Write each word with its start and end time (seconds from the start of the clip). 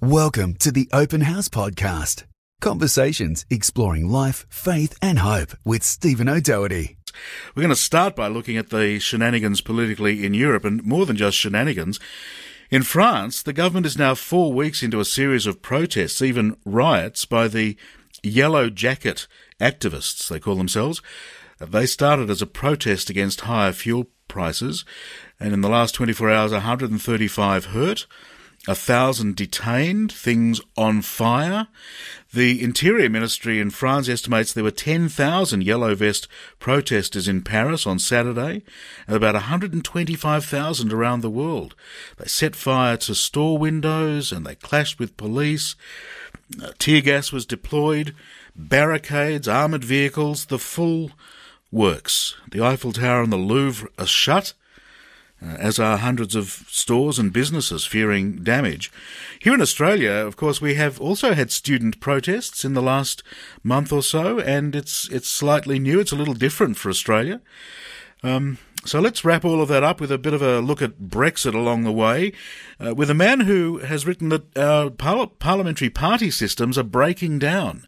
Welcome 0.00 0.54
to 0.60 0.70
the 0.70 0.88
Open 0.92 1.22
House 1.22 1.48
Podcast. 1.48 2.22
Conversations 2.60 3.44
exploring 3.50 4.08
life, 4.08 4.46
faith, 4.48 4.96
and 5.02 5.18
hope 5.18 5.56
with 5.64 5.82
Stephen 5.82 6.28
O'Doherty. 6.28 6.98
We're 7.52 7.64
going 7.64 7.74
to 7.74 7.80
start 7.80 8.14
by 8.14 8.28
looking 8.28 8.56
at 8.56 8.70
the 8.70 9.00
shenanigans 9.00 9.60
politically 9.60 10.24
in 10.24 10.34
Europe, 10.34 10.64
and 10.64 10.84
more 10.84 11.04
than 11.04 11.16
just 11.16 11.36
shenanigans. 11.36 11.98
In 12.70 12.84
France, 12.84 13.42
the 13.42 13.52
government 13.52 13.86
is 13.86 13.98
now 13.98 14.14
four 14.14 14.52
weeks 14.52 14.84
into 14.84 15.00
a 15.00 15.04
series 15.04 15.46
of 15.46 15.62
protests, 15.62 16.22
even 16.22 16.56
riots, 16.64 17.26
by 17.26 17.48
the 17.48 17.76
Yellow 18.22 18.70
Jacket 18.70 19.26
activists, 19.60 20.28
they 20.28 20.38
call 20.38 20.54
themselves. 20.54 21.02
They 21.58 21.86
started 21.86 22.30
as 22.30 22.40
a 22.40 22.46
protest 22.46 23.10
against 23.10 23.40
higher 23.40 23.72
fuel 23.72 24.06
prices, 24.28 24.84
and 25.40 25.52
in 25.52 25.60
the 25.60 25.68
last 25.68 25.96
24 25.96 26.30
hours, 26.30 26.52
135 26.52 27.64
hurt 27.64 28.06
a 28.66 28.74
thousand 28.74 29.36
detained, 29.36 30.12
things 30.12 30.60
on 30.76 31.02
fire. 31.02 31.68
The 32.32 32.62
Interior 32.62 33.08
Ministry 33.08 33.60
in 33.60 33.70
France 33.70 34.08
estimates 34.08 34.52
there 34.52 34.64
were 34.64 34.70
10,000 34.70 35.64
yellow 35.64 35.94
vest 35.94 36.28
protesters 36.58 37.28
in 37.28 37.42
Paris 37.42 37.86
on 37.86 37.98
Saturday 37.98 38.62
and 39.06 39.16
about 39.16 39.34
125,000 39.34 40.92
around 40.92 41.20
the 41.20 41.30
world. 41.30 41.74
They 42.18 42.26
set 42.26 42.56
fire 42.56 42.96
to 42.98 43.14
store 43.14 43.56
windows 43.56 44.32
and 44.32 44.44
they 44.44 44.56
clashed 44.56 44.98
with 44.98 45.16
police. 45.16 45.76
Uh, 46.62 46.72
tear 46.78 47.00
gas 47.00 47.32
was 47.32 47.46
deployed, 47.46 48.14
barricades, 48.54 49.48
armoured 49.48 49.84
vehicles, 49.84 50.46
the 50.46 50.58
full 50.58 51.12
works. 51.70 52.34
The 52.50 52.62
Eiffel 52.62 52.92
Tower 52.92 53.22
and 53.22 53.32
the 53.32 53.36
Louvre 53.36 53.88
are 53.98 54.06
shut 54.06 54.52
uh, 55.42 55.56
as 55.58 55.78
are 55.78 55.98
hundreds 55.98 56.34
of 56.34 56.64
stores 56.68 57.18
and 57.18 57.32
businesses 57.32 57.86
fearing 57.86 58.42
damage. 58.42 58.90
Here 59.38 59.54
in 59.54 59.60
Australia, 59.60 60.10
of 60.10 60.36
course, 60.36 60.60
we 60.60 60.74
have 60.74 61.00
also 61.00 61.34
had 61.34 61.50
student 61.50 62.00
protests 62.00 62.64
in 62.64 62.74
the 62.74 62.82
last 62.82 63.22
month 63.62 63.92
or 63.92 64.02
so, 64.02 64.40
and 64.40 64.74
it's 64.74 65.08
it's 65.10 65.28
slightly 65.28 65.78
new. 65.78 66.00
It's 66.00 66.12
a 66.12 66.16
little 66.16 66.34
different 66.34 66.76
for 66.76 66.88
Australia. 66.88 67.40
Um, 68.22 68.58
so 68.84 69.00
let's 69.00 69.24
wrap 69.24 69.44
all 69.44 69.60
of 69.60 69.68
that 69.68 69.82
up 69.82 70.00
with 70.00 70.12
a 70.12 70.18
bit 70.18 70.34
of 70.34 70.42
a 70.42 70.60
look 70.60 70.80
at 70.80 70.98
Brexit 70.98 71.54
along 71.54 71.84
the 71.84 71.92
way, 71.92 72.32
uh, 72.78 72.94
with 72.94 73.10
a 73.10 73.14
man 73.14 73.40
who 73.40 73.78
has 73.78 74.06
written 74.06 74.28
that 74.28 74.56
our 74.56 74.90
par- 74.90 75.26
parliamentary 75.38 75.90
party 75.90 76.30
systems 76.30 76.78
are 76.78 76.84
breaking 76.84 77.38
down. 77.38 77.86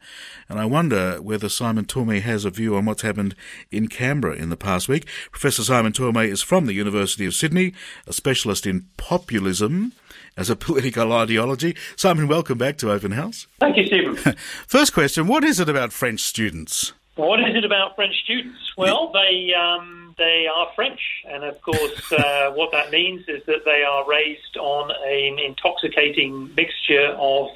And 0.48 0.58
I 0.58 0.64
wonder 0.64 1.22
whether 1.22 1.48
Simon 1.48 1.84
Tormey 1.84 2.20
has 2.22 2.44
a 2.44 2.50
view 2.50 2.76
on 2.76 2.84
what's 2.84 3.02
happened 3.02 3.36
in 3.70 3.86
Canberra 3.86 4.34
in 4.34 4.50
the 4.50 4.56
past 4.56 4.88
week. 4.88 5.06
Professor 5.30 5.62
Simon 5.62 5.92
Tormey 5.92 6.28
is 6.28 6.42
from 6.42 6.66
the 6.66 6.74
University 6.74 7.24
of 7.24 7.34
Sydney, 7.34 7.72
a 8.06 8.12
specialist 8.12 8.66
in 8.66 8.86
populism 8.96 9.92
as 10.36 10.50
a 10.50 10.56
political 10.66 11.12
ideology. 11.12 11.76
Simon, 11.94 12.26
welcome 12.26 12.58
back 12.58 12.76
to 12.78 12.90
Open 12.90 13.12
House. 13.12 13.46
Thank 13.60 13.76
you, 13.76 13.86
Stephen. 13.86 14.16
First 14.66 14.92
question 14.92 15.28
What 15.28 15.44
is 15.44 15.60
it 15.60 15.68
about 15.68 15.92
French 15.92 16.20
students? 16.20 16.92
What 17.14 17.40
is 17.40 17.54
it 17.54 17.64
about 17.64 17.96
French 17.96 18.14
students? 18.24 18.58
Well, 18.76 19.12
they 19.12 19.52
um, 19.52 20.09
they 20.18 20.46
are 20.52 20.68
French, 20.74 21.00
and 21.28 21.44
of 21.44 21.60
course, 21.62 22.12
uh, 22.12 22.50
what 22.54 22.72
that 22.72 22.90
means 22.90 23.28
is 23.28 23.44
that 23.46 23.64
they 23.64 23.82
are 23.82 24.08
raised 24.08 24.56
on 24.56 24.90
an 24.90 25.38
intoxicating 25.38 26.54
mixture 26.54 27.14
of 27.18 27.48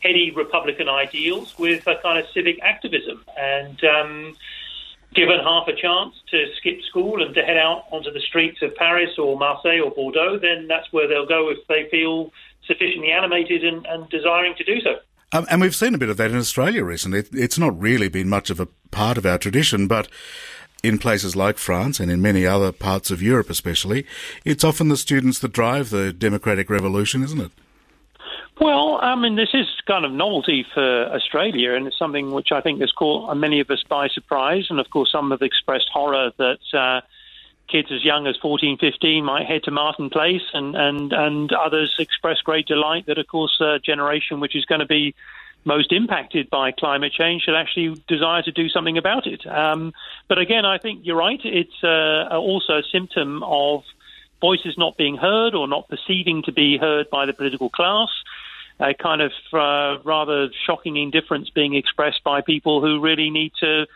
heady 0.00 0.30
Republican 0.30 0.88
ideals 0.88 1.58
with 1.58 1.86
a 1.86 1.96
kind 2.02 2.18
of 2.18 2.26
civic 2.32 2.62
activism. 2.62 3.24
And 3.36 3.82
um, 3.84 4.36
given 5.14 5.38
half 5.42 5.66
a 5.68 5.74
chance 5.74 6.14
to 6.30 6.46
skip 6.56 6.82
school 6.82 7.22
and 7.22 7.34
to 7.34 7.42
head 7.42 7.56
out 7.56 7.84
onto 7.90 8.12
the 8.12 8.20
streets 8.20 8.62
of 8.62 8.74
Paris 8.76 9.18
or 9.18 9.36
Marseille 9.38 9.80
or 9.80 9.90
Bordeaux, 9.90 10.38
then 10.38 10.68
that's 10.68 10.92
where 10.92 11.08
they'll 11.08 11.26
go 11.26 11.50
if 11.50 11.58
they 11.68 11.88
feel 11.90 12.32
sufficiently 12.66 13.10
animated 13.10 13.64
and, 13.64 13.86
and 13.86 14.08
desiring 14.10 14.54
to 14.56 14.64
do 14.64 14.80
so. 14.80 14.96
Um, 15.32 15.46
and 15.50 15.60
we've 15.60 15.74
seen 15.74 15.94
a 15.94 15.98
bit 15.98 16.08
of 16.08 16.16
that 16.18 16.30
in 16.30 16.36
Australia 16.36 16.84
recently. 16.84 17.24
It's 17.32 17.58
not 17.58 17.78
really 17.80 18.08
been 18.08 18.28
much 18.28 18.50
of 18.50 18.60
a 18.60 18.66
part 18.90 19.18
of 19.18 19.26
our 19.26 19.38
tradition, 19.38 19.88
but 19.88 20.08
in 20.82 20.98
places 20.98 21.34
like 21.34 21.58
France 21.58 22.00
and 22.00 22.10
in 22.10 22.22
many 22.22 22.46
other 22.46 22.72
parts 22.72 23.10
of 23.10 23.22
Europe, 23.22 23.50
especially, 23.50 24.06
it's 24.44 24.64
often 24.64 24.88
the 24.88 24.96
students 24.96 25.38
that 25.40 25.52
drive 25.52 25.90
the 25.90 26.12
democratic 26.12 26.70
revolution, 26.70 27.22
isn't 27.22 27.40
it? 27.40 27.50
Well, 28.60 28.98
I 29.02 29.14
mean, 29.16 29.36
this 29.36 29.50
is 29.52 29.66
kind 29.86 30.06
of 30.06 30.12
novelty 30.12 30.64
for 30.72 31.06
Australia, 31.12 31.74
and 31.74 31.86
it's 31.86 31.98
something 31.98 32.30
which 32.30 32.52
I 32.52 32.62
think 32.62 32.80
has 32.80 32.90
caught 32.90 33.34
many 33.36 33.60
of 33.60 33.70
us 33.70 33.82
by 33.86 34.08
surprise. 34.08 34.66
And 34.70 34.80
of 34.80 34.88
course, 34.88 35.12
some 35.12 35.30
have 35.30 35.42
expressed 35.42 35.90
horror 35.92 36.32
that 36.38 36.58
uh, 36.72 37.02
kids 37.68 37.92
as 37.92 38.02
young 38.02 38.26
as 38.26 38.36
14, 38.40 38.78
15 38.78 39.24
might 39.24 39.46
head 39.46 39.64
to 39.64 39.70
Martin 39.70 40.08
Place, 40.08 40.42
and, 40.54 40.74
and, 40.74 41.12
and 41.12 41.52
others 41.52 41.94
express 41.98 42.40
great 42.40 42.66
delight 42.66 43.06
that, 43.06 43.18
of 43.18 43.26
course, 43.26 43.60
a 43.60 43.78
generation 43.78 44.40
which 44.40 44.56
is 44.56 44.64
going 44.64 44.80
to 44.80 44.86
be 44.86 45.14
most 45.66 45.92
impacted 45.92 46.48
by 46.48 46.72
climate 46.72 47.12
change 47.12 47.42
should 47.42 47.56
actually 47.56 48.00
desire 48.08 48.42
to 48.42 48.52
do 48.52 48.68
something 48.68 48.96
about 48.96 49.26
it. 49.26 49.46
Um, 49.46 49.92
but 50.28 50.38
again, 50.38 50.64
I 50.64 50.78
think 50.78 51.00
you're 51.04 51.16
right. 51.16 51.40
It's 51.44 51.82
uh, 51.82 52.28
also 52.30 52.78
a 52.78 52.82
symptom 52.90 53.42
of 53.42 53.84
voices 54.40 54.78
not 54.78 54.96
being 54.96 55.16
heard 55.16 55.54
or 55.54 55.66
not 55.66 55.88
perceiving 55.88 56.42
to 56.44 56.52
be 56.52 56.78
heard 56.78 57.10
by 57.10 57.26
the 57.26 57.32
political 57.32 57.68
class 57.68 58.08
a 58.78 58.94
kind 58.94 59.22
of 59.22 59.32
uh, 59.52 59.98
rather 60.04 60.50
shocking 60.66 60.96
indifference 60.96 61.50
being 61.50 61.74
expressed 61.74 62.22
by 62.22 62.40
people 62.42 62.80
who 62.80 63.00
really 63.00 63.30
need 63.30 63.52
to 63.60 63.86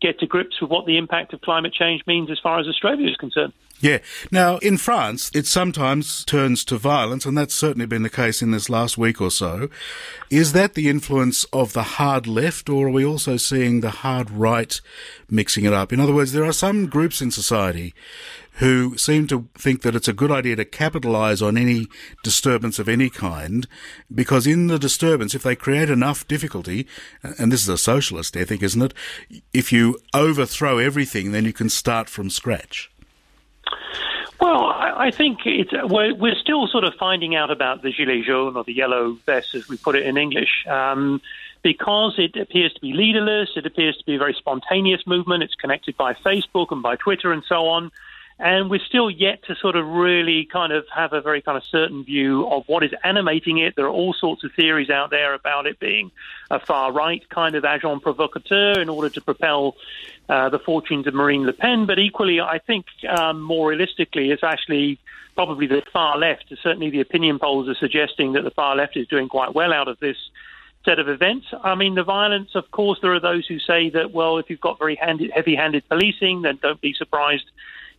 get 0.00 0.18
to 0.20 0.26
grips 0.26 0.60
with 0.60 0.70
what 0.70 0.86
the 0.86 0.96
impact 0.96 1.34
of 1.34 1.40
climate 1.42 1.74
change 1.74 2.06
means 2.06 2.30
as 2.30 2.38
far 2.38 2.58
as 2.58 2.66
Australia 2.66 3.08
is 3.08 3.16
concerned. 3.16 3.52
Yeah. 3.80 3.98
Now, 4.30 4.58
in 4.58 4.76
France, 4.76 5.30
it 5.34 5.46
sometimes 5.46 6.24
turns 6.24 6.64
to 6.66 6.76
violence, 6.76 7.24
and 7.24 7.36
that's 7.36 7.54
certainly 7.54 7.86
been 7.86 8.02
the 8.02 8.10
case 8.10 8.42
in 8.42 8.50
this 8.50 8.68
last 8.68 8.98
week 8.98 9.20
or 9.22 9.30
so. 9.30 9.70
Is 10.28 10.52
that 10.52 10.74
the 10.74 10.90
influence 10.90 11.44
of 11.44 11.72
the 11.72 11.82
hard 11.82 12.26
left, 12.26 12.68
or 12.68 12.88
are 12.88 12.92
we 12.92 13.06
also 13.06 13.38
seeing 13.38 13.80
the 13.80 13.90
hard 13.90 14.30
right 14.30 14.78
mixing 15.30 15.64
it 15.64 15.72
up? 15.72 15.94
In 15.94 16.00
other 16.00 16.14
words, 16.14 16.32
there 16.32 16.44
are 16.44 16.52
some 16.52 16.86
groups 16.88 17.22
in 17.22 17.30
society 17.30 17.94
who 18.54 18.94
seem 18.98 19.26
to 19.28 19.48
think 19.56 19.80
that 19.80 19.94
it's 19.94 20.08
a 20.08 20.12
good 20.12 20.30
idea 20.30 20.54
to 20.56 20.64
capitalize 20.66 21.40
on 21.40 21.56
any 21.56 21.86
disturbance 22.22 22.78
of 22.78 22.86
any 22.86 23.08
kind, 23.08 23.66
because 24.14 24.46
in 24.46 24.66
the 24.66 24.78
disturbance, 24.78 25.34
if 25.34 25.42
they 25.42 25.56
create 25.56 25.88
enough 25.88 26.28
difficulty, 26.28 26.86
and 27.22 27.50
this 27.50 27.62
is 27.62 27.68
a 27.70 27.78
socialist 27.78 28.36
ethic, 28.36 28.62
isn't 28.62 28.82
it? 28.82 28.94
If 29.54 29.72
you 29.72 29.98
overthrow 30.12 30.76
everything, 30.76 31.32
then 31.32 31.46
you 31.46 31.54
can 31.54 31.70
start 31.70 32.10
from 32.10 32.28
scratch. 32.28 32.90
Well, 34.40 34.66
I, 34.66 35.10
think 35.10 35.40
it's, 35.44 35.70
we're, 35.72 36.14
we're, 36.14 36.34
still 36.34 36.66
sort 36.66 36.84
of 36.84 36.94
finding 36.94 37.36
out 37.36 37.50
about 37.50 37.82
the 37.82 37.92
Gilets 37.92 38.24
jaunes 38.24 38.56
or 38.56 38.64
the 38.64 38.72
yellow 38.72 39.18
vest, 39.26 39.54
as 39.54 39.68
we 39.68 39.76
put 39.76 39.96
it 39.96 40.06
in 40.06 40.16
English. 40.16 40.66
Um, 40.66 41.20
because 41.62 42.14
it 42.16 42.36
appears 42.36 42.72
to 42.72 42.80
be 42.80 42.94
leaderless, 42.94 43.50
it 43.56 43.66
appears 43.66 43.98
to 43.98 44.04
be 44.04 44.14
a 44.14 44.18
very 44.18 44.32
spontaneous 44.32 45.06
movement. 45.06 45.42
It's 45.42 45.54
connected 45.54 45.94
by 45.96 46.14
Facebook 46.14 46.68
and 46.70 46.82
by 46.82 46.96
Twitter 46.96 47.32
and 47.32 47.44
so 47.46 47.66
on. 47.66 47.92
And 48.42 48.70
we're 48.70 48.80
still 48.80 49.10
yet 49.10 49.42
to 49.48 49.54
sort 49.54 49.76
of 49.76 49.86
really 49.86 50.46
kind 50.46 50.72
of 50.72 50.86
have 50.94 51.12
a 51.12 51.20
very 51.20 51.42
kind 51.42 51.58
of 51.58 51.64
certain 51.64 52.04
view 52.04 52.48
of 52.48 52.66
what 52.68 52.82
is 52.82 52.90
animating 53.04 53.58
it. 53.58 53.76
There 53.76 53.84
are 53.84 53.90
all 53.90 54.14
sorts 54.14 54.44
of 54.44 54.52
theories 54.54 54.88
out 54.88 55.10
there 55.10 55.34
about 55.34 55.66
it 55.66 55.78
being 55.78 56.10
a 56.50 56.58
far 56.58 56.90
right 56.90 57.22
kind 57.28 57.54
of 57.54 57.66
agent 57.66 58.02
provocateur 58.02 58.80
in 58.80 58.88
order 58.88 59.10
to 59.10 59.20
propel 59.20 59.76
uh, 60.30 60.48
the 60.48 60.58
fortunes 60.58 61.06
of 61.06 61.12
Marine 61.12 61.44
Le 61.44 61.52
Pen. 61.52 61.84
But 61.84 61.98
equally, 61.98 62.40
I 62.40 62.58
think 62.58 62.86
um, 63.06 63.42
more 63.42 63.68
realistically, 63.68 64.30
it's 64.30 64.42
actually 64.42 64.98
probably 65.34 65.66
the 65.66 65.82
far 65.92 66.16
left. 66.16 66.46
Certainly, 66.62 66.90
the 66.90 67.00
opinion 67.00 67.38
polls 67.38 67.68
are 67.68 67.74
suggesting 67.74 68.32
that 68.32 68.44
the 68.44 68.50
far 68.50 68.74
left 68.74 68.96
is 68.96 69.06
doing 69.06 69.28
quite 69.28 69.54
well 69.54 69.74
out 69.74 69.88
of 69.88 70.00
this 70.00 70.16
set 70.86 70.98
of 70.98 71.10
events. 71.10 71.46
I 71.62 71.74
mean, 71.74 71.94
the 71.94 72.04
violence, 72.04 72.54
of 72.54 72.70
course, 72.70 73.00
there 73.02 73.14
are 73.14 73.20
those 73.20 73.46
who 73.46 73.58
say 73.58 73.90
that, 73.90 74.12
well, 74.12 74.38
if 74.38 74.48
you've 74.48 74.62
got 74.62 74.78
very 74.78 74.96
heavy 74.96 75.54
handed 75.54 75.86
policing, 75.90 76.40
then 76.40 76.58
don't 76.62 76.80
be 76.80 76.94
surprised 76.94 77.44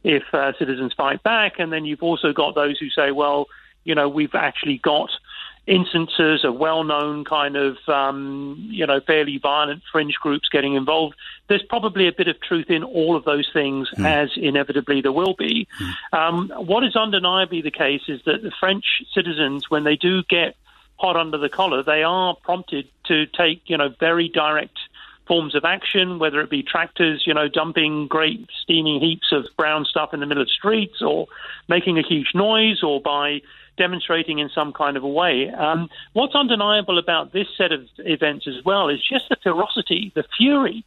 if 0.03 0.23
uh, 0.33 0.53
citizens 0.57 0.93
fight 0.93 1.23
back. 1.23 1.59
And 1.59 1.71
then 1.71 1.85
you've 1.85 2.03
also 2.03 2.33
got 2.33 2.55
those 2.55 2.77
who 2.79 2.89
say, 2.89 3.11
well, 3.11 3.47
you 3.83 3.95
know, 3.95 4.07
we've 4.09 4.35
actually 4.35 4.77
got 4.77 5.09
instances 5.67 6.43
of 6.43 6.55
well-known 6.55 7.23
kind 7.23 7.55
of, 7.55 7.77
um, 7.87 8.57
you 8.71 8.85
know, 8.85 8.99
fairly 8.99 9.37
violent 9.37 9.83
fringe 9.91 10.15
groups 10.15 10.49
getting 10.49 10.73
involved. 10.73 11.15
There's 11.47 11.63
probably 11.63 12.07
a 12.07 12.11
bit 12.11 12.27
of 12.27 12.39
truth 12.41 12.69
in 12.69 12.83
all 12.83 13.15
of 13.15 13.25
those 13.25 13.49
things, 13.53 13.89
mm. 13.95 14.05
as 14.05 14.31
inevitably 14.35 15.01
there 15.01 15.11
will 15.11 15.35
be. 15.37 15.67
Mm. 15.79 15.93
Um, 16.13 16.51
what 16.65 16.83
is 16.83 16.95
undeniably 16.95 17.61
the 17.61 17.71
case 17.71 18.01
is 18.07 18.21
that 18.25 18.41
the 18.41 18.51
French 18.59 18.85
citizens, 19.13 19.69
when 19.69 19.83
they 19.83 19.95
do 19.95 20.23
get 20.23 20.55
hot 20.97 21.15
under 21.15 21.37
the 21.37 21.49
collar, 21.49 21.83
they 21.83 22.03
are 22.03 22.35
prompted 22.35 22.87
to 23.05 23.25
take, 23.27 23.61
you 23.65 23.77
know, 23.77 23.89
very 23.99 24.29
direct 24.29 24.77
forms 25.31 25.55
of 25.55 25.63
action, 25.63 26.19
whether 26.19 26.41
it 26.41 26.49
be 26.49 26.61
tractors, 26.61 27.23
you 27.25 27.33
know, 27.33 27.47
dumping 27.47 28.05
great 28.07 28.49
steaming 28.61 28.99
heaps 28.99 29.31
of 29.31 29.45
brown 29.55 29.85
stuff 29.85 30.13
in 30.13 30.19
the 30.19 30.25
middle 30.25 30.43
of 30.43 30.49
streets 30.49 31.01
or 31.01 31.25
making 31.69 31.97
a 31.97 32.01
huge 32.01 32.31
noise 32.35 32.83
or 32.83 32.99
by 32.99 33.41
demonstrating 33.77 34.39
in 34.39 34.49
some 34.49 34.73
kind 34.73 34.97
of 34.97 35.05
a 35.05 35.07
way. 35.07 35.49
Um, 35.49 35.87
what's 36.11 36.35
undeniable 36.35 36.97
about 36.97 37.31
this 37.31 37.47
set 37.57 37.71
of 37.71 37.87
events 37.99 38.45
as 38.45 38.65
well 38.65 38.89
is 38.89 38.99
just 39.09 39.29
the 39.29 39.37
ferocity, 39.41 40.11
the 40.15 40.25
fury. 40.37 40.83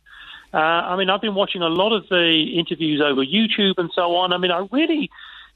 Uh, 0.53 0.59
I 0.59 0.97
mean, 0.97 1.09
I've 1.09 1.23
been 1.23 1.35
watching 1.35 1.63
a 1.63 1.71
lot 1.71 1.95
of 1.95 2.07
the 2.11 2.59
interviews 2.59 3.01
over 3.01 3.25
YouTube 3.25 3.79
and 3.79 3.91
so 3.95 4.15
on. 4.17 4.35
I 4.35 4.37
mean, 4.37 4.51
I 4.51 4.69
really 4.71 5.11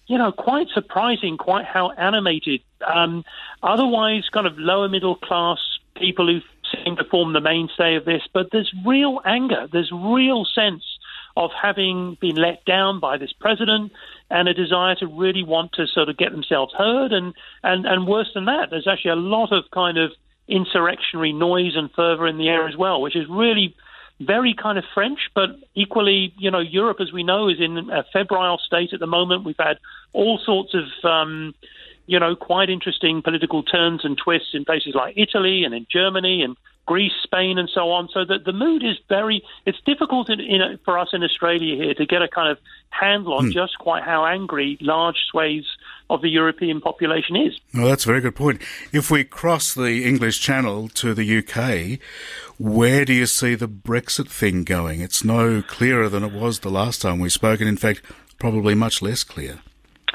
you 0.06 0.16
know, 0.16 0.32
quite 0.32 0.68
surprising, 0.70 1.36
quite 1.36 1.66
how 1.66 1.90
animated. 1.90 2.62
Um, 2.86 3.26
otherwise, 3.62 4.26
kind 4.32 4.46
of 4.46 4.58
lower 4.58 4.88
middle 4.88 5.16
class 5.16 5.58
people 5.98 6.26
who 6.26 6.40
seem 6.72 6.96
to 6.96 7.04
form 7.04 7.32
the 7.32 7.40
mainstay 7.40 7.96
of 7.96 8.04
this, 8.04 8.22
but 8.32 8.48
there's 8.52 8.72
real 8.86 9.20
anger. 9.24 9.66
There's 9.70 9.90
real 9.92 10.44
sense 10.44 10.82
of 11.36 11.50
having 11.60 12.16
been 12.20 12.36
let 12.36 12.64
down 12.64 13.00
by 13.00 13.16
this 13.16 13.32
president 13.32 13.92
and 14.30 14.48
a 14.48 14.54
desire 14.54 14.94
to 14.96 15.06
really 15.06 15.44
want 15.44 15.72
to 15.72 15.86
sort 15.86 16.08
of 16.08 16.16
get 16.16 16.32
themselves 16.32 16.74
heard. 16.76 17.12
And, 17.12 17.34
and, 17.62 17.86
and 17.86 18.06
worse 18.06 18.30
than 18.34 18.46
that, 18.46 18.68
there's 18.70 18.88
actually 18.88 19.12
a 19.12 19.16
lot 19.16 19.52
of 19.52 19.64
kind 19.72 19.98
of 19.98 20.10
insurrectionary 20.48 21.32
noise 21.32 21.76
and 21.76 21.90
fervor 21.94 22.26
in 22.26 22.38
the 22.38 22.48
air 22.48 22.66
as 22.66 22.76
well, 22.76 23.00
which 23.00 23.14
is 23.14 23.26
really 23.30 23.74
very 24.20 24.54
kind 24.60 24.78
of 24.78 24.84
French, 24.94 25.20
but 25.34 25.50
equally, 25.74 26.34
you 26.38 26.50
know, 26.50 26.58
Europe, 26.58 26.96
as 27.00 27.12
we 27.12 27.22
know, 27.22 27.48
is 27.48 27.60
in 27.60 27.78
a 27.90 28.04
febrile 28.12 28.58
state 28.58 28.92
at 28.92 28.98
the 28.98 29.06
moment. 29.06 29.44
We've 29.44 29.54
had 29.58 29.78
all 30.12 30.40
sorts 30.44 30.74
of, 30.74 31.08
um, 31.08 31.54
you 32.08 32.18
know, 32.18 32.34
quite 32.34 32.70
interesting 32.70 33.20
political 33.22 33.62
turns 33.62 34.02
and 34.02 34.16
twists 34.16 34.54
in 34.54 34.64
places 34.64 34.94
like 34.94 35.12
Italy 35.16 35.62
and 35.64 35.74
in 35.74 35.86
Germany 35.92 36.42
and 36.42 36.56
Greece, 36.86 37.12
Spain, 37.22 37.58
and 37.58 37.68
so 37.68 37.90
on. 37.90 38.08
So 38.14 38.24
that 38.24 38.46
the 38.46 38.52
mood 38.52 38.82
is 38.82 38.96
very. 39.10 39.44
It's 39.66 39.78
difficult 39.84 40.30
in, 40.30 40.40
in, 40.40 40.78
for 40.86 40.98
us 40.98 41.10
in 41.12 41.22
Australia 41.22 41.76
here 41.76 41.92
to 41.92 42.06
get 42.06 42.22
a 42.22 42.28
kind 42.28 42.50
of 42.50 42.56
handle 42.88 43.34
on 43.34 43.46
hmm. 43.46 43.50
just 43.50 43.78
quite 43.78 44.04
how 44.04 44.24
angry 44.24 44.78
large 44.80 45.18
swathes 45.30 45.66
of 46.08 46.22
the 46.22 46.30
European 46.30 46.80
population 46.80 47.36
is. 47.36 47.60
Well, 47.74 47.88
that's 47.88 48.04
a 48.04 48.08
very 48.08 48.22
good 48.22 48.34
point. 48.34 48.62
If 48.90 49.10
we 49.10 49.22
cross 49.22 49.74
the 49.74 50.06
English 50.06 50.40
Channel 50.40 50.88
to 50.88 51.12
the 51.12 51.38
UK, 51.38 52.00
where 52.58 53.04
do 53.04 53.12
you 53.12 53.26
see 53.26 53.54
the 53.54 53.68
Brexit 53.68 54.30
thing 54.30 54.64
going? 54.64 55.02
It's 55.02 55.22
no 55.22 55.60
clearer 55.60 56.08
than 56.08 56.24
it 56.24 56.32
was 56.32 56.60
the 56.60 56.70
last 56.70 57.02
time 57.02 57.18
we 57.18 57.28
spoke, 57.28 57.60
and 57.60 57.68
in 57.68 57.76
fact, 57.76 58.00
probably 58.38 58.74
much 58.74 59.02
less 59.02 59.24
clear. 59.24 59.58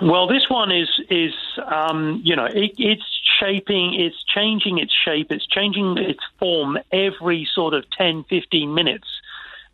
Well, 0.02 0.28
this 0.28 0.50
one 0.50 0.72
is 0.72 0.90
is 1.10 1.34
um, 1.66 2.22
you 2.24 2.36
know 2.36 2.46
it, 2.46 2.74
it's 2.78 3.04
shaping, 3.40 3.94
it's 3.94 4.24
changing 4.24 4.80
its 4.80 4.94
shape, 4.94 5.32
it's 5.32 5.46
changing 5.46 5.98
its 5.98 6.22
form 6.40 6.78
every 6.92 7.48
sort 7.54 7.74
of 7.74 7.90
10, 7.92 8.24
15 8.26 8.74
minutes. 8.74 9.08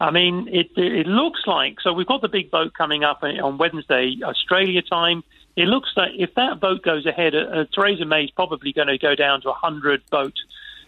I 0.02 0.12
mean, 0.12 0.48
it, 0.52 0.72
it 0.78 1.08
looks 1.08 1.42
like 1.46 1.82
so. 1.82 1.92
We've 1.92 2.08
got 2.08 2.22
the 2.22 2.30
big 2.30 2.50
vote 2.52 2.74
coming 2.74 3.04
up 3.04 3.22
on 3.24 3.58
Wednesday, 3.58 4.18
Australia 4.24 4.82
time. 4.82 5.24
It 5.58 5.66
looks 5.66 5.90
like 5.98 6.12
if 6.18 6.36
that 6.36 6.60
vote 6.60 6.84
goes 6.84 7.06
ahead, 7.06 7.36
uh, 7.36 7.66
Theresa 7.74 8.06
May 8.06 8.24
is 8.24 8.32
probably 8.32 8.72
going 8.72 8.88
to 8.88 8.98
go 8.98 9.14
down 9.14 9.42
to 9.42 9.50
a 9.50 9.54
hundred 9.54 10.02
vote 10.10 10.38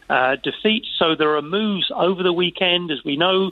uh, 0.10 0.38
defeat. 0.38 0.86
So 0.98 1.16
there 1.16 1.36
are 1.36 1.42
moves 1.42 1.92
over 1.94 2.24
the 2.24 2.32
weekend, 2.32 2.90
as 2.90 3.04
we 3.04 3.18
know, 3.18 3.52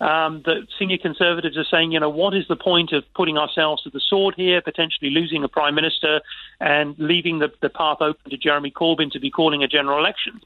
um, 0.00 0.42
senior 0.78 0.98
conservatives 0.98 1.58
are 1.58 1.64
saying, 1.64 1.92
you 1.92 2.00
know, 2.00 2.08
what 2.08 2.34
is 2.34 2.48
the 2.48 2.56
point 2.56 2.92
of 2.92 3.04
putting 3.14 3.36
ourselves 3.36 3.82
to 3.82 3.90
the 3.90 4.00
sword 4.00 4.34
here, 4.34 4.62
potentially 4.62 5.10
losing 5.10 5.44
a 5.44 5.48
prime 5.48 5.74
minister 5.74 6.22
and 6.58 6.98
leaving 6.98 7.38
the, 7.38 7.52
the 7.60 7.68
path 7.68 7.98
open 8.00 8.30
to 8.30 8.36
Jeremy 8.36 8.70
Corbyn 8.70 9.10
to 9.12 9.20
be 9.20 9.30
calling 9.30 9.62
a 9.62 9.68
general 9.68 9.98
election? 9.98 10.40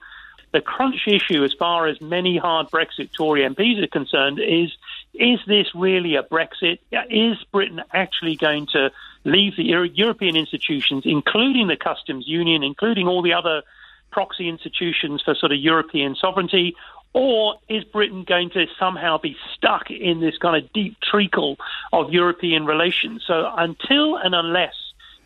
The 0.52 0.60
crunch 0.60 1.02
issue, 1.06 1.42
as 1.44 1.52
far 1.52 1.86
as 1.88 2.00
many 2.00 2.36
hard 2.36 2.68
Brexit 2.70 3.12
Tory 3.12 3.42
MPs 3.42 3.82
are 3.82 3.88
concerned, 3.88 4.38
is 4.38 4.70
is 5.12 5.40
this 5.46 5.66
really 5.74 6.16
a 6.16 6.22
Brexit? 6.22 6.78
Is 7.10 7.36
Britain 7.52 7.82
actually 7.92 8.36
going 8.36 8.66
to 8.68 8.90
leave 9.24 9.56
the 9.56 9.64
European 9.64 10.36
institutions, 10.36 11.04
including 11.06 11.68
the 11.68 11.76
customs 11.76 12.26
union, 12.28 12.62
including 12.62 13.08
all 13.08 13.22
the 13.22 13.32
other 13.32 13.62
proxy 14.10 14.48
institutions 14.48 15.22
for 15.22 15.34
sort 15.34 15.50
of 15.50 15.58
European 15.58 16.14
sovereignty? 16.14 16.76
Or 17.14 17.54
is 17.68 17.84
Britain 17.84 18.24
going 18.24 18.50
to 18.50 18.66
somehow 18.78 19.18
be 19.18 19.36
stuck 19.54 19.90
in 19.90 20.20
this 20.20 20.36
kind 20.36 20.62
of 20.62 20.72
deep 20.72 20.96
treacle 21.00 21.56
of 21.92 22.12
European 22.12 22.66
relations? 22.66 23.22
So 23.24 23.50
until 23.56 24.16
and 24.16 24.34
unless 24.34 24.74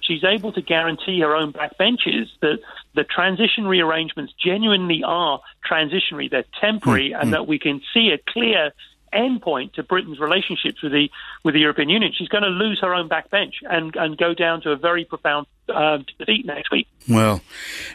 she's 0.01 0.23
able 0.23 0.53
to 0.53 0.63
guarantee 0.63 1.21
her 1.21 1.35
own 1.35 1.53
backbenches 1.53 2.29
that 2.41 2.59
the 2.95 3.05
transitionary 3.05 3.83
arrangements 3.83 4.35
genuinely 4.43 5.03
are 5.03 5.41
transitionary, 5.69 6.31
they're 6.31 6.45
temporary, 6.61 7.11
mm-hmm. 7.11 7.23
and 7.23 7.33
that 7.33 7.47
we 7.47 7.59
can 7.59 7.81
see 7.95 8.11
a 8.11 8.19
clear 8.33 8.73
endpoint 9.13 9.75
to 9.75 9.83
Britain's 9.83 10.19
relationships 10.19 10.83
with 10.83 10.93
the 10.93 11.11
with 11.45 11.55
the 11.55 11.61
European 11.61 11.89
Union. 11.89 12.13
She's 12.17 12.29
going 12.29 12.45
to 12.45 12.51
lose 12.51 12.79
her 12.81 12.95
own 12.95 13.09
backbench 13.09 13.55
and 13.63 13.95
and 13.97 14.17
go 14.17 14.35
down 14.35 14.61
to 14.63 14.71
a 14.71 14.77
very 14.77 15.05
profound 15.05 15.47
uh, 15.69 15.99
defeat 16.19 16.47
next 16.47 16.71
week. 16.71 16.89
Well, 17.09 17.43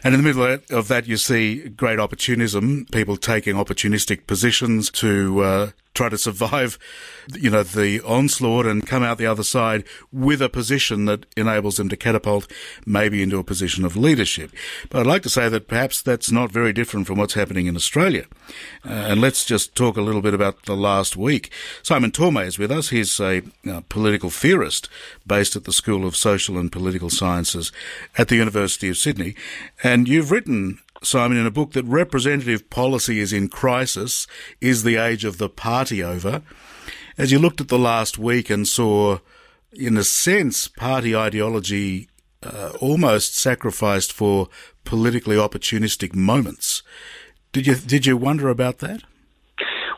and 0.03 0.13
in 0.13 0.23
the 0.23 0.33
middle 0.33 0.77
of 0.77 0.87
that, 0.87 1.07
you 1.07 1.17
see 1.17 1.69
great 1.69 1.99
opportunism, 1.99 2.85
people 2.91 3.17
taking 3.17 3.55
opportunistic 3.55 4.27
positions 4.27 4.89
to 4.91 5.43
uh, 5.43 5.69
try 5.93 6.09
to 6.09 6.17
survive, 6.17 6.79
you 7.33 7.49
know, 7.49 7.63
the 7.63 8.01
onslaught 8.01 8.65
and 8.65 8.87
come 8.87 9.03
out 9.03 9.17
the 9.17 9.25
other 9.25 9.43
side 9.43 9.83
with 10.11 10.41
a 10.41 10.49
position 10.49 11.05
that 11.05 11.25
enables 11.37 11.77
them 11.77 11.89
to 11.89 11.97
catapult 11.97 12.51
maybe 12.85 13.21
into 13.21 13.37
a 13.37 13.43
position 13.43 13.85
of 13.85 13.95
leadership. 13.95 14.51
But 14.89 14.99
I'd 14.99 15.07
like 15.07 15.23
to 15.23 15.29
say 15.29 15.49
that 15.49 15.67
perhaps 15.67 16.01
that's 16.01 16.31
not 16.31 16.51
very 16.51 16.73
different 16.73 17.07
from 17.07 17.17
what's 17.17 17.35
happening 17.35 17.67
in 17.67 17.75
Australia. 17.75 18.25
Uh, 18.85 18.89
and 18.89 19.21
let's 19.21 19.45
just 19.45 19.75
talk 19.75 19.97
a 19.97 20.01
little 20.01 20.21
bit 20.21 20.33
about 20.33 20.63
the 20.63 20.75
last 20.75 21.15
week. 21.15 21.51
Simon 21.83 22.11
Tormey 22.11 22.47
is 22.47 22.59
with 22.59 22.71
us. 22.71 22.89
He's 22.89 23.19
a 23.19 23.43
uh, 23.69 23.81
political 23.89 24.29
theorist 24.29 24.89
based 25.27 25.55
at 25.55 25.65
the 25.65 25.73
School 25.73 26.05
of 26.05 26.15
Social 26.15 26.57
and 26.57 26.71
Political 26.71 27.09
Sciences 27.11 27.71
at 28.17 28.27
the 28.27 28.35
University 28.35 28.89
of 28.89 28.97
Sydney. 28.97 29.35
And 29.83 30.07
you've 30.07 30.31
written 30.31 30.79
Simon, 31.05 31.37
in 31.37 31.45
a 31.45 31.51
book 31.51 31.73
that 31.73 31.85
representative 31.85 32.69
policy 32.69 33.19
is 33.19 33.33
in 33.33 33.47
crisis. 33.47 34.27
Is 34.61 34.83
the 34.83 34.97
age 34.97 35.25
of 35.25 35.37
the 35.37 35.49
party 35.49 36.03
over? 36.03 36.41
As 37.17 37.31
you 37.31 37.39
looked 37.39 37.61
at 37.61 37.67
the 37.67 37.79
last 37.79 38.17
week 38.17 38.49
and 38.49 38.67
saw, 38.67 39.19
in 39.71 39.97
a 39.97 40.03
sense, 40.03 40.67
party 40.67 41.15
ideology 41.15 42.09
uh, 42.41 42.71
almost 42.79 43.35
sacrificed 43.35 44.11
for 44.11 44.49
politically 44.83 45.35
opportunistic 45.35 46.15
moments, 46.15 46.83
did 47.51 47.67
you 47.67 47.75
did 47.75 48.05
you 48.05 48.17
wonder 48.17 48.49
about 48.49 48.79
that? 48.79 49.03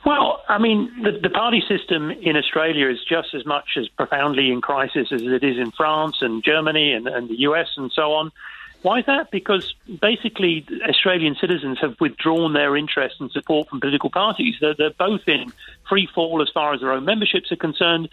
Well, 0.05 0.41
I 0.47 0.59
mean, 0.59 0.91
the, 1.01 1.17
the, 1.19 1.31
party 1.31 1.63
system 1.67 2.11
in 2.11 2.37
Australia 2.37 2.89
is 2.89 2.99
just 3.09 3.33
as 3.33 3.43
much 3.45 3.69
as 3.75 3.87
profoundly 3.87 4.51
in 4.51 4.61
crisis 4.61 5.07
as 5.11 5.21
it 5.21 5.43
is 5.43 5.57
in 5.57 5.71
France 5.71 6.17
and 6.21 6.43
Germany 6.43 6.93
and, 6.93 7.07
and 7.07 7.27
the 7.27 7.39
US 7.39 7.67
and 7.75 7.91
so 7.91 8.13
on. 8.13 8.31
Why 8.85 8.99
is 8.99 9.07
that? 9.07 9.31
Because 9.31 9.73
basically 9.99 10.63
Australian 10.87 11.35
citizens 11.41 11.79
have 11.81 11.95
withdrawn 11.99 12.53
their 12.53 12.77
interest 12.77 13.15
and 13.19 13.31
support 13.31 13.67
from 13.67 13.79
political 13.79 14.11
parties. 14.11 14.57
They're, 14.61 14.75
they're 14.75 14.91
both 14.91 15.27
in 15.27 15.51
free 15.89 16.07
fall 16.13 16.39
as 16.43 16.49
far 16.53 16.71
as 16.71 16.81
their 16.81 16.91
own 16.91 17.03
memberships 17.03 17.51
are 17.51 17.55
concerned. 17.55 18.09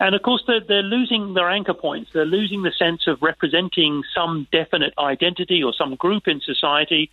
And 0.00 0.16
of 0.16 0.22
course, 0.22 0.42
they're, 0.48 0.58
they're 0.66 0.82
losing 0.82 1.34
their 1.34 1.48
anchor 1.48 1.74
points. 1.74 2.10
They're 2.12 2.24
losing 2.24 2.64
the 2.64 2.72
sense 2.76 3.06
of 3.06 3.22
representing 3.22 4.02
some 4.12 4.48
definite 4.50 4.94
identity 4.98 5.62
or 5.62 5.72
some 5.72 5.94
group 5.94 6.26
in 6.26 6.40
society. 6.40 7.08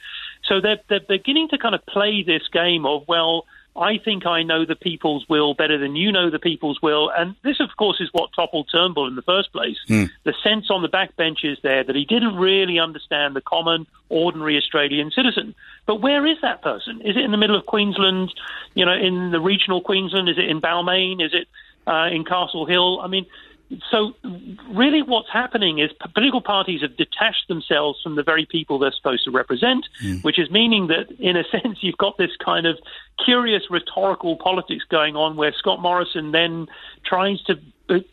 So 0.45 0.60
they're, 0.60 0.80
they're 0.89 1.00
beginning 1.07 1.50
to 1.50 1.60
kind 1.60 1.75
of 1.75 1.86
play 1.86 2.24
this 2.24 2.48
game 2.51 2.88
of, 2.88 3.08
well, 3.08 3.46
I 3.75 3.98
think 3.98 4.25
I 4.25 4.44
know 4.44 4.65
the 4.65 4.75
people's 4.75 5.27
will 5.27 5.56
better 5.56 5.80
than 5.80 5.96
you 5.96 6.12
know 6.12 6.30
the 6.30 6.39
people's 6.39 6.82
will. 6.82 7.10
And 7.10 7.36
this, 7.44 7.60
of 7.60 7.70
course, 7.77 8.00
is 8.00 8.10
what 8.12 8.32
toppled 8.34 8.70
Turnbull 8.72 9.08
in 9.08 9.15
the 9.15 9.24
first 9.24 9.51
place. 9.51 9.77
Mm. 9.89 10.12
The 10.24 10.34
sense 10.44 10.70
on 10.70 10.84
the 10.84 10.89
backbenches 10.89 11.60
there 11.62 11.84
that 11.84 11.96
he 11.96 12.06
didn't 12.06 12.36
really 12.36 12.77
understand 12.77 13.36
the 13.36 13.42
common, 13.42 13.88
ordinary 14.10 14.58
Australian 14.58 15.10
citizen. 15.10 15.56
But 15.88 16.01
where 16.01 16.25
is 16.27 16.38
that 16.44 16.62
person? 16.62 17.01
Is 17.01 17.18
it 17.18 17.24
in 17.24 17.32
the 17.32 17.38
middle 17.38 17.56
of 17.56 17.65
Queensland, 17.65 18.32
you 18.75 18.86
know, 18.86 18.94
in 18.94 19.32
the 19.32 19.39
regional 19.39 19.82
Queensland? 19.82 20.30
Is 20.30 20.38
it 20.38 20.48
in 20.48 20.62
Balmain? 20.62 21.25
Is 21.25 21.34
it 21.34 21.48
uh, 21.88 22.10
in 22.12 22.25
Castle 22.25 22.68
Hill? 22.68 23.00
I 23.01 23.08
mean, 23.08 23.25
so 23.89 24.13
really 24.70 25.01
what's 25.01 25.29
happening 25.32 25.79
is 25.79 25.89
political 26.13 26.41
parties 26.41 26.82
have 26.82 26.96
detached 26.98 27.48
themselves 27.48 28.01
from 28.01 28.15
the 28.15 28.24
very 28.24 28.46
people 28.46 28.77
they're 28.77 28.91
supposed 28.91 29.24
to 29.25 29.32
represent, 29.32 29.86
mm. 30.03 30.24
which 30.24 30.38
is 30.38 30.50
meaning 30.51 30.88
that 30.88 31.12
in 31.20 31.38
a 31.38 31.43
sense 31.51 31.79
you've 31.82 31.98
got 31.98 32.17
this 32.17 32.32
kind 32.43 32.65
of 32.65 32.77
curious 33.24 33.63
rhetorical 33.70 34.36
politics 34.36 34.84
going 34.89 35.15
on 35.15 35.36
where 35.36 35.53
Scott 35.53 35.82
Morrison 35.82 36.32
then 36.32 36.67
tries 37.05 37.41
to 37.43 37.60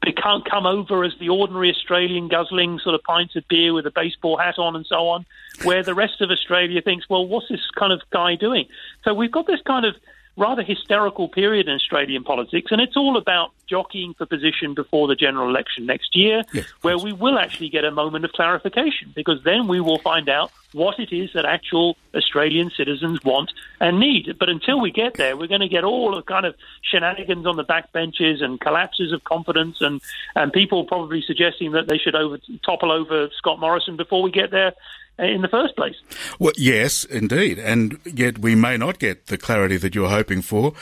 become 0.02 0.42
come 0.42 0.66
over 0.66 1.04
as 1.04 1.12
the 1.21 1.28
ordinary 1.28 1.71
Australian 1.71 2.28
guzzling 2.28 2.78
sort 2.78 2.95
of 2.95 3.02
pints 3.02 3.37
of 3.37 3.47
beer 3.49 3.73
with 3.73 3.87
a 3.87 3.92
baseball 3.95 4.37
hat 4.37 4.59
on 4.59 4.76
and 4.76 4.87
so 4.87 5.09
on, 5.09 5.25
where 5.62 5.83
the 5.83 5.95
rest 5.95 6.21
of 6.21 6.30
Australia 6.30 6.83
thinks, 6.83 7.09
well, 7.09 7.26
what's 7.26 7.49
this 7.49 7.61
kind 7.78 7.92
of 7.92 8.00
guy 8.11 8.35
doing? 8.35 8.66
So 9.04 9.14
we've 9.14 9.30
got 9.30 9.47
this 9.47 9.61
kind 9.64 9.87
of 9.87 9.95
rather 10.37 10.62
hysterical 10.62 11.28
period 11.28 11.68
in 11.68 11.75
Australian 11.75 12.25
politics, 12.25 12.70
and 12.70 12.80
it's 12.80 12.96
all 12.96 13.16
about 13.16 13.50
jockeying 13.68 14.14
for 14.14 14.26
position 14.26 14.75
before 14.75 15.06
the 15.06 15.14
general 15.14 15.49
election 15.49 15.87
next 15.87 16.16
year, 16.16 16.42
yes, 16.52 16.66
where 16.82 16.99
we 16.99 17.12
will 17.12 17.38
actually 17.38 17.68
get 17.68 17.84
a 17.84 17.90
moment 17.90 18.25
of 18.25 18.32
clarification, 18.32 19.12
because 19.14 19.42
then 19.44 19.68
we 19.68 19.80
will 19.80 19.99
find 19.99 20.28
out 20.28 20.50
what 20.72 20.99
it 20.99 21.12
is 21.12 21.30
that 21.34 21.44
actual 21.44 21.96
Australian 22.14 22.70
citizens 22.76 23.22
want 23.25 23.52
and 23.80 23.99
need. 23.99 24.37
But 24.38 24.49
until 24.49 24.80
we 24.80 24.90
get 24.90 25.14
there, 25.14 25.37
we're 25.37 25.49
going 25.49 25.60
to 25.60 25.68
get 25.68 25.84
all 25.84 26.14
the 26.14 26.22
kind 26.22 26.46
of 26.46 26.54
shenanigans 26.82 27.46
on 27.46 27.56
the 27.56 27.64
backbenches 27.64 28.42
and 28.42 28.60
collapses 28.60 29.12
of 29.12 29.25
confidence, 29.25 29.80
and, 29.80 30.00
and 30.34 30.52
people 30.52 30.84
probably 30.84 31.22
suggesting 31.22 31.72
that 31.72 31.88
they 31.88 31.99
should 31.99 32.14
over, 32.14 32.38
topple 32.64 32.92
over 32.92 33.28
Scott 33.37 33.58
Morrison 33.60 33.96
before 33.96 34.22
we 34.22 34.30
get 34.30 34.50
there 34.50 34.72
in 35.20 35.42
the 35.42 35.48
first 35.48 35.76
place. 35.76 35.96
Well, 36.38 36.52
yes, 36.56 37.04
indeed, 37.04 37.58
and 37.58 37.98
yet 38.04 38.38
we 38.38 38.54
may 38.54 38.76
not 38.76 38.98
get 38.98 39.26
the 39.26 39.38
clarity 39.38 39.76
that 39.76 39.94
you're 39.94 40.08
hoping 40.08 40.42
for. 40.42 40.72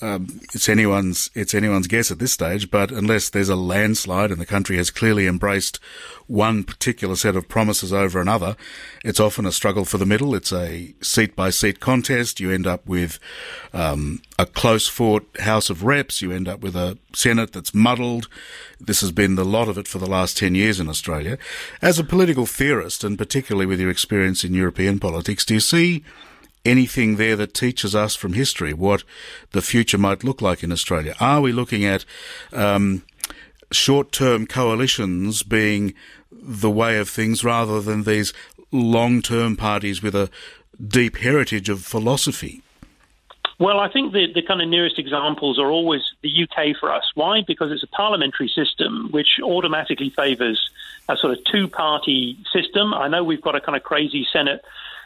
Um, 0.00 0.40
it's 0.54 0.68
anyone's 0.68 1.30
it's 1.34 1.54
anyone's 1.54 1.86
guess 1.86 2.10
at 2.10 2.18
this 2.18 2.32
stage, 2.32 2.70
but 2.70 2.90
unless 2.90 3.28
there's 3.28 3.48
a 3.48 3.56
landslide 3.56 4.30
and 4.30 4.40
the 4.40 4.46
country 4.46 4.76
has 4.76 4.90
clearly 4.90 5.26
embraced 5.26 5.78
one 6.26 6.62
particular 6.62 7.16
set 7.16 7.34
of 7.34 7.48
promises 7.48 7.92
over 7.92 8.20
another, 8.20 8.56
it's 9.04 9.18
often 9.18 9.44
a 9.44 9.52
struggle 9.52 9.84
for 9.84 9.98
the 9.98 10.06
middle. 10.06 10.34
It's 10.34 10.52
a 10.52 10.94
seat 11.02 11.34
by 11.34 11.50
seat 11.50 11.80
contest. 11.80 12.38
You 12.38 12.52
end 12.52 12.66
up 12.66 12.86
with 12.86 13.18
um, 13.72 14.22
a 14.38 14.46
close 14.46 14.86
fought 14.86 15.28
House 15.40 15.70
of 15.70 15.82
Reps. 15.82 16.22
You 16.22 16.32
end 16.32 16.46
up 16.48 16.60
with 16.60 16.76
a 16.76 16.98
Senate 17.12 17.52
that's 17.52 17.74
muddled. 17.74 18.28
This 18.80 19.00
has 19.00 19.10
been 19.10 19.34
the 19.34 19.44
lot 19.44 19.68
of 19.68 19.76
it 19.76 19.88
for 19.88 19.98
the 19.98 20.08
last 20.08 20.38
10 20.38 20.54
years 20.54 20.78
in 20.78 20.88
Australia. 20.88 21.36
As 21.82 21.98
a 21.98 22.04
political 22.04 22.46
theorist, 22.46 23.02
and 23.02 23.18
particularly 23.18 23.66
with 23.66 23.79
your 23.80 23.90
experience 23.90 24.44
in 24.44 24.54
European 24.54 24.98
politics, 24.98 25.44
do 25.44 25.54
you 25.54 25.60
see 25.60 26.04
anything 26.64 27.16
there 27.16 27.36
that 27.36 27.54
teaches 27.54 27.94
us 27.94 28.14
from 28.14 28.34
history 28.34 28.72
what 28.72 29.02
the 29.52 29.62
future 29.62 29.98
might 29.98 30.24
look 30.24 30.42
like 30.42 30.62
in 30.62 30.72
Australia? 30.72 31.14
Are 31.20 31.40
we 31.40 31.52
looking 31.52 31.84
at 31.84 32.04
um, 32.52 33.02
short 33.70 34.12
term 34.12 34.46
coalitions 34.46 35.42
being 35.42 35.94
the 36.30 36.70
way 36.70 36.98
of 36.98 37.08
things 37.08 37.44
rather 37.44 37.80
than 37.80 38.04
these 38.04 38.32
long 38.72 39.22
term 39.22 39.56
parties 39.56 40.02
with 40.02 40.14
a 40.14 40.30
deep 40.86 41.16
heritage 41.18 41.68
of 41.68 41.82
philosophy? 41.82 42.62
Well, 43.60 43.78
I 43.78 43.92
think 43.92 44.14
the, 44.14 44.26
the 44.32 44.40
kind 44.40 44.62
of 44.62 44.68
nearest 44.68 44.98
examples 44.98 45.58
are 45.58 45.70
always 45.70 46.00
the 46.22 46.30
UK 46.44 46.74
for 46.80 46.90
us. 46.90 47.04
Why? 47.14 47.42
Because 47.46 47.70
it's 47.70 47.82
a 47.82 47.88
parliamentary 47.88 48.48
system 48.48 49.08
which 49.10 49.38
automatically 49.42 50.08
favours 50.08 50.70
a 51.10 51.16
sort 51.18 51.36
of 51.36 51.44
two 51.44 51.68
party 51.68 52.38
system. 52.54 52.94
I 52.94 53.08
know 53.08 53.22
we've 53.22 53.42
got 53.42 53.54
a 53.54 53.60
kind 53.60 53.76
of 53.76 53.82
crazy 53.82 54.26
Senate 54.32 54.64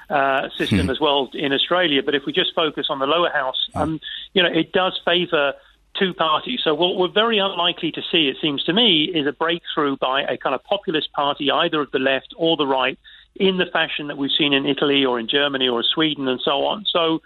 uh, 0.08 0.50
system 0.50 0.82
hmm. 0.82 0.90
as 0.90 1.00
well 1.00 1.30
in 1.34 1.52
Australia. 1.52 2.00
But 2.04 2.14
if 2.14 2.26
we 2.26 2.32
just 2.32 2.54
focus 2.54 2.86
on 2.90 3.00
the 3.00 3.08
lower 3.08 3.28
house, 3.28 3.68
um, 3.74 4.00
you 4.34 4.42
know, 4.44 4.48
it 4.48 4.70
does 4.70 5.00
favour 5.04 5.54
two 5.98 6.14
parties. 6.14 6.60
So 6.62 6.74
what 6.74 6.96
we're 6.96 7.08
very 7.08 7.38
unlikely 7.38 7.90
to 7.90 8.02
see, 8.02 8.28
it 8.28 8.36
seems 8.40 8.62
to 8.64 8.72
me, 8.72 9.10
is 9.12 9.26
a 9.26 9.32
breakthrough 9.32 9.96
by 9.96 10.22
a 10.22 10.36
kind 10.36 10.54
of 10.54 10.62
populist 10.62 11.12
party, 11.12 11.50
either 11.50 11.80
of 11.80 11.90
the 11.90 11.98
left 11.98 12.32
or 12.36 12.56
the 12.56 12.68
right, 12.68 13.00
in 13.34 13.56
the 13.56 13.66
fashion 13.66 14.06
that 14.06 14.16
we've 14.16 14.30
seen 14.30 14.52
in 14.52 14.64
Italy 14.64 15.04
or 15.04 15.18
in 15.18 15.26
Germany 15.26 15.68
or 15.68 15.82
Sweden 15.82 16.28
and 16.28 16.40
so 16.40 16.66
on. 16.66 16.84
So. 16.88 17.20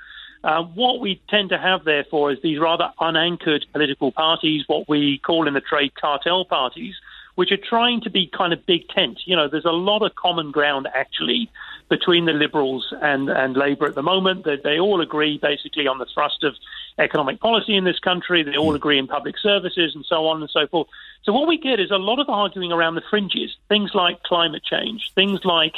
Uh, 0.44 0.62
what 0.62 1.00
we 1.00 1.20
tend 1.28 1.48
to 1.50 1.58
have, 1.58 1.84
therefore, 1.84 2.32
is 2.32 2.38
these 2.42 2.58
rather 2.58 2.90
unanchored 3.00 3.66
political 3.72 4.12
parties, 4.12 4.64
what 4.66 4.88
we 4.88 5.18
call 5.18 5.48
in 5.48 5.54
the 5.54 5.60
trade 5.60 5.94
cartel 5.94 6.44
parties, 6.44 6.94
which 7.38 7.52
are 7.52 7.56
trying 7.56 8.00
to 8.00 8.10
be 8.10 8.26
kind 8.26 8.52
of 8.52 8.66
big 8.66 8.88
tent. 8.88 9.20
You 9.24 9.36
know, 9.36 9.46
there's 9.46 9.64
a 9.64 9.70
lot 9.70 10.02
of 10.02 10.12
common 10.16 10.50
ground 10.50 10.88
actually 10.92 11.48
between 11.88 12.24
the 12.24 12.32
Liberals 12.32 12.92
and, 13.00 13.28
and 13.28 13.56
Labour 13.56 13.86
at 13.86 13.94
the 13.94 14.02
moment. 14.02 14.44
They, 14.44 14.56
they 14.56 14.80
all 14.80 15.00
agree 15.00 15.38
basically 15.40 15.86
on 15.86 15.98
the 15.98 16.06
thrust 16.12 16.42
of 16.42 16.56
economic 16.98 17.38
policy 17.38 17.76
in 17.76 17.84
this 17.84 18.00
country. 18.00 18.42
They 18.42 18.56
all 18.56 18.74
agree 18.74 18.98
in 18.98 19.06
public 19.06 19.38
services 19.38 19.94
and 19.94 20.04
so 20.04 20.26
on 20.26 20.40
and 20.40 20.50
so 20.50 20.66
forth. 20.66 20.88
So 21.22 21.32
what 21.32 21.46
we 21.46 21.58
get 21.58 21.78
is 21.78 21.92
a 21.92 21.96
lot 21.96 22.18
of 22.18 22.28
arguing 22.28 22.72
around 22.72 22.96
the 22.96 23.02
fringes, 23.08 23.54
things 23.68 23.92
like 23.94 24.20
climate 24.24 24.64
change, 24.64 25.12
things 25.14 25.44
like 25.44 25.74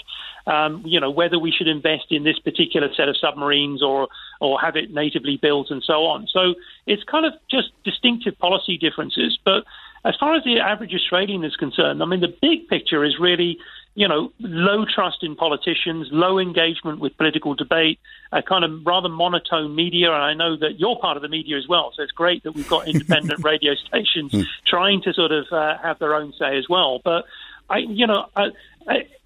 um, 0.47 0.83
you 0.87 0.99
know 0.99 1.11
whether 1.11 1.39
we 1.39 1.51
should 1.51 1.69
invest 1.69 2.07
in 2.09 2.25
this 2.25 2.39
particular 2.39 2.89
set 2.95 3.11
of 3.11 3.19
submarines 3.19 3.83
or 3.83 4.09
or 4.41 4.59
have 4.59 4.77
it 4.77 4.95
natively 4.95 5.37
built 5.37 5.71
and 5.71 5.83
so 5.83 6.07
on. 6.07 6.27
So 6.27 6.55
it's 6.87 7.05
kind 7.05 7.27
of 7.27 7.35
just 7.51 7.69
distinctive 7.85 8.39
policy 8.39 8.79
differences, 8.79 9.39
but 9.45 9.65
as 10.05 10.15
far 10.19 10.35
as 10.35 10.45
the 10.45 10.59
average 10.61 10.95
Australian 10.95 11.45
is 11.45 11.57
concerned, 11.57 12.03
I 12.03 12.07
mean, 12.07 12.21
the 12.21 12.35
big 12.41 12.69
picture 12.69 13.05
is 13.05 13.19
really, 13.21 13.59
you 13.95 14.09
know, 14.09 14.33
low 14.41 14.85
trust 14.87 15.19
in 15.23 15.37
politicians, 15.37 16.09
low 16.11 16.39
engagement 16.39 17.01
with 17.01 17.17
political 17.17 17.55
debate, 17.55 17.99
a 18.33 18.43
kind 18.43 18.65
of 18.65 18.87
rather 18.87 19.09
monotone 19.09 19.75
media. 19.75 20.13
And 20.13 20.23
I 20.23 20.35
know 20.35 20.57
that 20.57 20.79
you're 20.79 20.97
part 20.97 21.17
of 21.17 21.23
the 21.23 21.29
media 21.29 21.59
as 21.59 21.69
well, 21.69 21.93
so 21.95 22.03
it's 22.03 22.13
great 22.13 22.43
that 22.45 22.53
we've 22.53 22.69
got 22.69 22.89
independent 22.95 23.45
radio 23.45 23.75
stations 23.75 24.33
hmm. 24.33 24.43
trying 24.67 25.03
to 25.03 25.13
sort 25.13 25.33
of 25.33 25.47
uh, 25.53 25.77
have 25.79 25.99
their 25.99 26.15
own 26.15 26.33
say 26.39 26.57
as 26.57 26.69
well. 26.69 27.01
But 27.05 27.27
I, 27.69 27.79
you 27.79 28.07
know, 28.07 28.27
uh, 28.37 28.51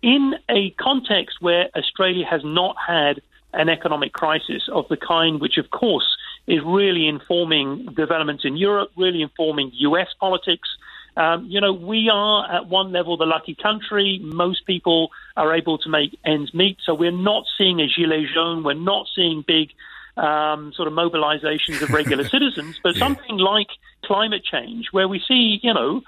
in 0.02 0.35
a 0.50 0.71
context 0.71 1.37
where 1.40 1.69
Australia 1.76 2.26
has 2.26 2.43
not 2.45 2.76
had 2.85 3.23
an 3.52 3.69
economic 3.69 4.12
crisis 4.12 4.69
of 4.73 4.88
the 4.88 4.97
kind 4.97 5.40
which, 5.40 5.57
of 5.57 5.71
course, 5.71 6.16
is 6.47 6.61
really 6.65 7.09
informing 7.09 7.87
developments 7.97 8.45
in 8.45 8.57
Europe, 8.57 8.91
really 8.97 9.23
informing 9.23 9.71
US 9.75 10.09
politics. 10.21 10.69
Um, 11.17 11.47
you 11.49 11.61
know, 11.61 11.73
we 11.73 12.11
are 12.13 12.51
at 12.53 12.69
one 12.69 12.93
level 12.93 13.17
the 13.17 13.27
lucky 13.27 13.55
country. 13.55 14.21
Most 14.23 14.67
people 14.67 15.11
are 15.37 15.55
able 15.55 15.79
to 15.79 15.89
make 15.89 16.19
ends 16.25 16.53
meet. 16.53 16.79
So 16.85 16.95
we're 16.95 17.13
not 17.13 17.45
seeing 17.57 17.81
a 17.81 17.87
gilet 17.87 18.27
jaune. 18.35 18.65
We're 18.65 18.75
not 18.75 19.07
seeing 19.15 19.45
big 19.47 19.71
um, 20.17 20.73
sort 20.75 20.89
of 20.89 20.95
mobilizations 20.95 21.83
of 21.83 21.91
regular 21.91 22.25
citizens. 22.29 22.81
But 22.83 22.97
yeah. 22.97 23.01
something 23.01 23.39
like 23.39 23.69
climate 24.05 24.45
change, 24.45 24.89
where 24.93 25.09
we 25.09 25.21
see, 25.27 25.61
you 25.63 25.73
know, 25.73 26.03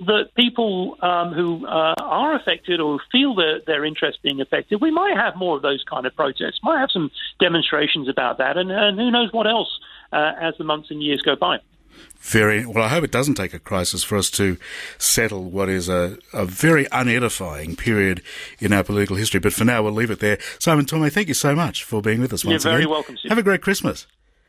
that 0.00 0.30
people 0.36 0.96
um, 1.02 1.32
who 1.32 1.66
uh, 1.66 1.94
are 1.98 2.36
affected 2.36 2.80
or 2.80 3.00
feel 3.10 3.34
their, 3.34 3.60
their 3.66 3.84
interest 3.84 4.20
being 4.22 4.40
affected, 4.40 4.80
we 4.80 4.90
might 4.90 5.16
have 5.16 5.36
more 5.36 5.56
of 5.56 5.62
those 5.62 5.82
kind 5.88 6.06
of 6.06 6.14
protests, 6.14 6.60
might 6.62 6.78
have 6.78 6.90
some 6.90 7.10
demonstrations 7.40 8.08
about 8.08 8.38
that, 8.38 8.56
and, 8.56 8.70
and 8.70 8.98
who 8.98 9.10
knows 9.10 9.32
what 9.32 9.46
else 9.46 9.80
uh, 10.12 10.32
as 10.40 10.54
the 10.58 10.64
months 10.64 10.90
and 10.90 11.02
years 11.02 11.20
go 11.22 11.34
by. 11.34 11.58
Very 12.20 12.66
well. 12.66 12.84
I 12.84 12.88
hope 12.88 13.04
it 13.04 13.10
doesn't 13.10 13.34
take 13.34 13.54
a 13.54 13.58
crisis 13.58 14.04
for 14.04 14.16
us 14.16 14.30
to 14.32 14.56
settle 14.98 15.44
what 15.50 15.68
is 15.68 15.88
a, 15.88 16.18
a 16.32 16.44
very 16.44 16.86
unedifying 16.86 17.76
period 17.76 18.22
in 18.60 18.72
our 18.72 18.84
political 18.84 19.16
history. 19.16 19.40
But 19.40 19.52
for 19.52 19.64
now, 19.64 19.82
we'll 19.82 19.92
leave 19.92 20.10
it 20.10 20.20
there. 20.20 20.38
Simon 20.58 20.84
Tormey, 20.84 21.12
thank 21.12 21.28
you 21.28 21.34
so 21.34 21.54
much 21.54 21.84
for 21.84 22.02
being 22.02 22.20
with 22.20 22.32
us 22.32 22.44
You're 22.44 22.58
very 22.58 22.82
again. 22.82 22.90
welcome. 22.90 23.16
Sir. 23.16 23.28
Have 23.30 23.38
a 23.38 23.42
great 23.42 23.62
Christmas. 23.62 24.06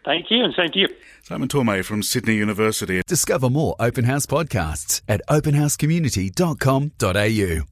Thank 0.10 0.32
you, 0.32 0.44
and 0.44 0.56
same 0.56 0.72
to 0.72 0.80
you. 0.80 0.88
Simon 1.22 1.48
Tormey 1.48 1.86
from 1.86 2.02
Sydney 2.02 2.36
University. 2.36 3.04
Discover 3.06 3.52
more 3.52 3.76
Open 3.80 4.06
House 4.06 4.26
podcasts 4.26 5.04
at 5.08 5.22
openhousecommunity.com.au. 5.30 7.68